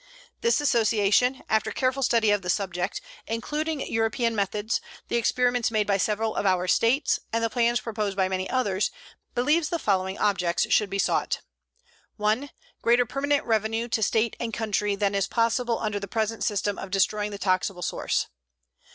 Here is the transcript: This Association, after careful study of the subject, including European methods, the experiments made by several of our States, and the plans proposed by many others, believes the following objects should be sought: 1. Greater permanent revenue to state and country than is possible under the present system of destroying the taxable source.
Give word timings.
This 0.41 0.59
Association, 0.59 1.43
after 1.47 1.69
careful 1.71 2.01
study 2.01 2.31
of 2.31 2.41
the 2.41 2.49
subject, 2.49 3.01
including 3.27 3.81
European 3.81 4.35
methods, 4.35 4.81
the 5.09 5.15
experiments 5.15 5.69
made 5.69 5.85
by 5.85 5.97
several 5.97 6.35
of 6.35 6.43
our 6.43 6.67
States, 6.67 7.19
and 7.31 7.43
the 7.43 7.51
plans 7.51 7.81
proposed 7.81 8.17
by 8.17 8.27
many 8.27 8.49
others, 8.49 8.89
believes 9.35 9.69
the 9.69 9.77
following 9.77 10.17
objects 10.17 10.65
should 10.71 10.89
be 10.89 10.97
sought: 10.97 11.41
1. 12.17 12.49
Greater 12.81 13.05
permanent 13.05 13.45
revenue 13.45 13.87
to 13.89 14.01
state 14.01 14.35
and 14.39 14.55
country 14.55 14.95
than 14.95 15.13
is 15.13 15.27
possible 15.27 15.77
under 15.77 15.99
the 15.99 16.07
present 16.07 16.43
system 16.43 16.79
of 16.79 16.89
destroying 16.89 17.29
the 17.29 17.37
taxable 17.37 17.83
source. 17.83 18.25